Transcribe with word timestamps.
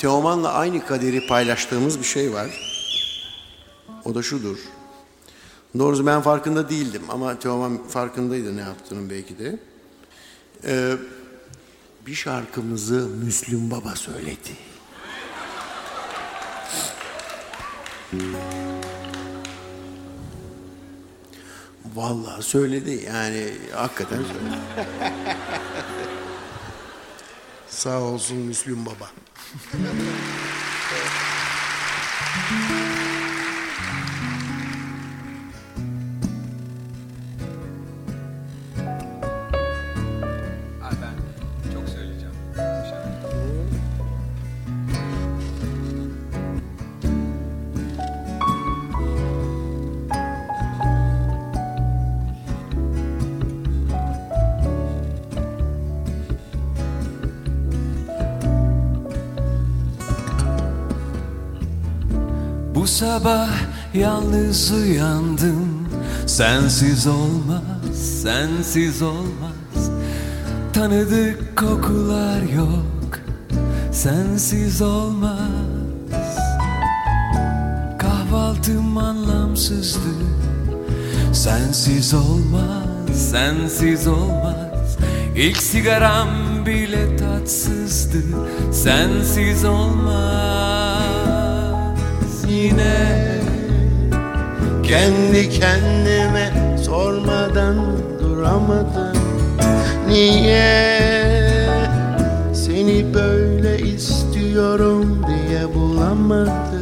Teoman'la 0.00 0.52
aynı 0.52 0.86
kaderi 0.86 1.26
paylaştığımız 1.26 1.98
bir 1.98 2.04
şey 2.04 2.32
var. 2.32 2.50
O 4.04 4.14
da 4.14 4.22
şudur. 4.22 4.58
Doğrusu 5.78 6.06
ben 6.06 6.20
farkında 6.20 6.70
değildim 6.70 7.02
ama 7.08 7.38
Teoman 7.38 7.88
farkındaydı 7.88 8.56
ne 8.56 8.60
yaptığının 8.60 9.10
belki 9.10 9.38
de. 9.38 9.58
Ee, 10.64 10.96
bir 12.06 12.14
şarkımızı 12.14 13.08
Müslüm 13.24 13.70
Baba 13.70 13.94
söyledi. 13.96 14.50
Vallahi 21.94 22.42
söyledi 22.42 23.04
yani 23.06 23.52
hakikaten 23.74 24.16
söyledi. 24.16 24.58
Sağ 27.70 28.00
olsun 28.00 28.36
Müslüm 28.36 28.86
Baba. 28.86 29.10
Bu 62.80 62.86
sabah 62.86 63.48
yalnız 63.94 64.72
uyandım. 64.72 65.88
Sensiz 66.26 67.06
olmaz, 67.06 68.22
sensiz 68.22 69.02
olmaz. 69.02 69.90
Tanıdık 70.72 71.56
kokular 71.56 72.42
yok. 72.42 73.18
Sensiz 73.92 74.82
olmaz. 74.82 76.38
Kahvaltım 77.98 78.98
anlamsızdı. 78.98 80.14
Sensiz 81.32 82.14
olmaz, 82.14 83.30
sensiz 83.30 84.06
olmaz. 84.06 84.96
İlk 85.36 85.56
sigaram 85.56 86.28
bile 86.66 87.16
tatsızdı. 87.16 88.22
Sensiz 88.72 89.64
olmaz 89.64 91.39
Yine. 92.50 93.40
Kendi 94.82 95.50
kendime 95.50 96.76
sormadan 96.84 97.76
duramadım. 98.20 99.16
Niye 100.08 101.00
seni 102.54 103.14
böyle 103.14 103.78
istiyorum 103.78 105.26
diye 105.26 105.74
bulamadım 105.74 106.79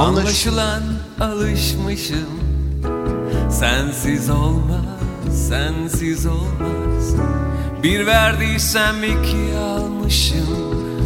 Anlaşılan 0.00 0.82
alışmışım. 1.20 2.40
Sensiz 3.50 4.30
olmaz, 4.30 5.48
sensiz 5.48 6.26
olmaz. 6.26 7.14
Bir 7.82 8.06
verdiysem 8.06 9.04
iki 9.04 9.58
almışım. 9.58 10.46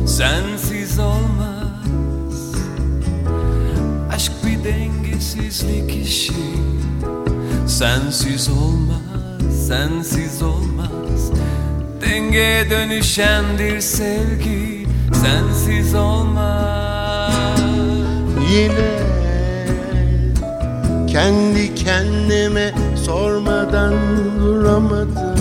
Sensiz 0.06 0.98
olmaz. 0.98 2.54
Aşk 4.14 4.32
bir 4.46 4.64
dengesizlik 4.64 6.06
işi. 6.06 6.32
Sensiz 7.66 8.48
olmaz, 8.48 9.66
sensiz 9.69 10.42
olmaz. 10.42 11.30
Dengeye 12.00 12.70
dönüşendir 12.70 13.80
sevgi. 13.80 14.86
Sensiz 15.12 15.94
olmaz 15.94 16.94
Yine 18.54 18.98
kendi 21.06 21.75
kendime 21.75 22.75
sormadan 23.04 23.94
duramadım. 24.41 25.38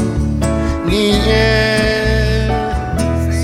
Niye 0.89 1.67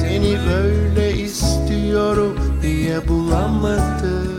seni 0.02 0.38
böyle 0.50 1.13
istiyorum 1.13 2.35
diye 2.62 3.08
bulamadım 3.08 4.38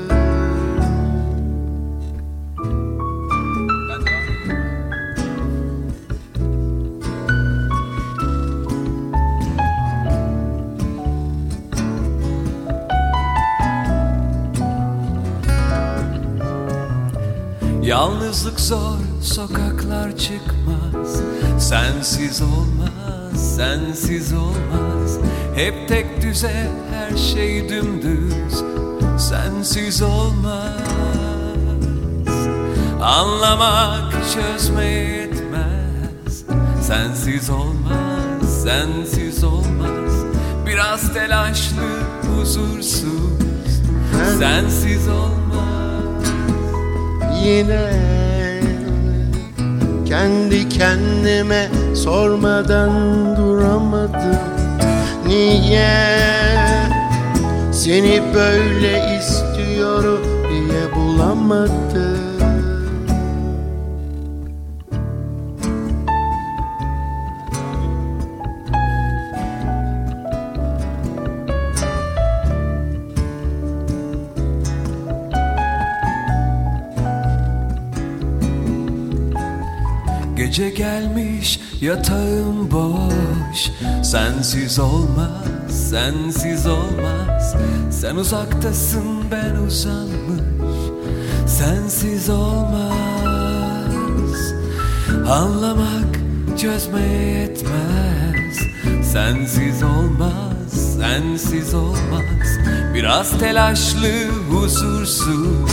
Yalnızlık 17.91 18.61
zor, 18.61 18.99
sokaklar 19.23 20.17
çıkmaz. 20.17 21.23
Sensiz 21.59 22.43
olmaz, 22.43 23.57
sensiz 23.57 24.33
olmaz. 24.33 25.19
Hep 25.55 25.89
tek 25.89 26.23
düze, 26.23 26.71
her 26.93 27.17
şey 27.17 27.69
dümdüz. 27.69 28.55
Sensiz 29.19 30.03
olmaz. 30.03 30.81
Anlamak 33.03 34.13
çözmeye 34.35 35.09
yetmez. 35.09 36.45
Sensiz 36.87 37.51
olmaz, 37.51 38.63
sensiz 38.63 39.45
olmaz. 39.45 40.13
Biraz 40.67 41.15
telaşlı, 41.15 42.01
huzursuz. 42.37 43.41
Sensiz 44.39 45.09
olmaz 45.09 45.50
Yine 47.45 47.91
kendi 50.09 50.69
kendime 50.69 51.69
sormadan 51.95 52.91
duramadım. 53.37 54.39
Niye 55.27 56.21
seni 57.73 58.23
böyle 58.35 59.19
istiyorum 59.19 60.21
diye 60.51 60.95
bulamadım 60.97 62.30
Gece 80.51 80.71
gelmiş 80.71 81.61
yatağım 81.81 82.71
boş. 82.71 83.71
Sensiz 84.05 84.79
olmaz, 84.79 85.91
sensiz 85.91 86.67
olmaz. 86.67 87.55
Sen 87.91 88.17
uzaktasın 88.17 89.31
ben 89.31 89.57
uzanmış. 89.67 90.81
Sensiz 91.47 92.31
olmaz. 92.31 92.93
Anlamak 95.29 96.19
çözmeye 96.61 97.41
yetmez. 97.41 98.59
Sensiz 99.13 99.83
olmaz, 99.83 100.97
sensiz 100.99 101.75
olmaz. 101.75 102.49
Biraz 102.95 103.39
telaşlı, 103.39 104.29
huzursuz. 104.51 105.71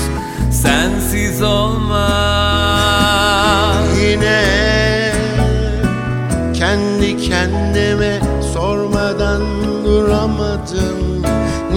Sensiz 0.52 1.42
olmaz 1.44 2.27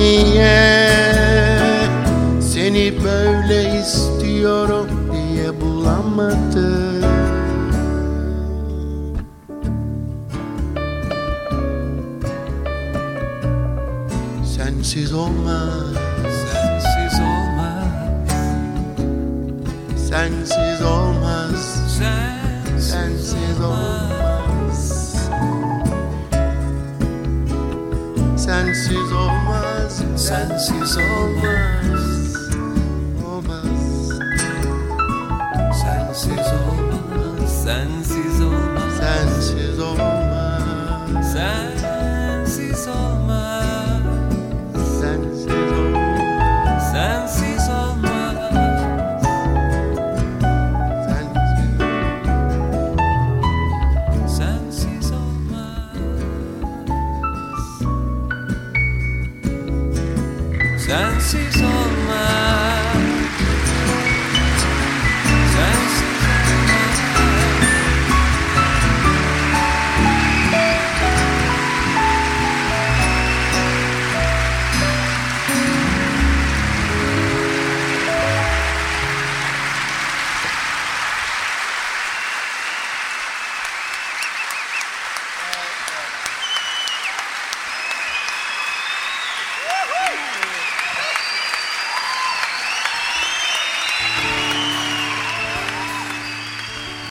Niye 0.01 0.91
seni 2.41 3.05
böyle 3.05 3.81
istiyorum 3.81 4.87
diye 5.13 5.61
bulamadım? 5.61 7.05
Sensiz 14.57 15.13
olmaz, 15.13 15.95
sensiz 16.25 17.21
olmaz, 17.21 17.85
sensiz 20.09 20.83
olmaz, 20.83 21.81
sensiz, 21.99 22.91
sensiz 22.91 23.61
olmaz. 23.61 24.11
Sensiz 28.37 29.13
olmaz, 29.13 29.30
sensiz 30.31 30.97
olmaz, 30.97 32.47
olmaz. 33.27 33.67
sensiz 35.83 36.47
olmaz, 36.53 37.51
sensiz 37.65 38.30
She's 61.31 61.63
on 61.63 62.07
my 62.09 62.40